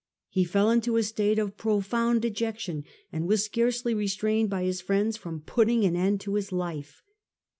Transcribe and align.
He 0.29 0.45
fell 0.45 0.71
into 0.71 0.97
a 0.97 1.03
state 1.03 1.37
of 1.37 1.57
profound 1.57 2.23
dejection, 2.23 2.85
and 3.11 3.27
was 3.27 3.45
scarcely 3.45 3.93
restrained 3.93 4.49
by 4.49 4.63
his 4.63 4.81
friends 4.81 5.15
from 5.15 5.41
putting 5.41 5.85
an 5.85 5.95
end 5.95 6.21
to 6.21 6.33
his 6.33 6.51
life. 6.51 7.03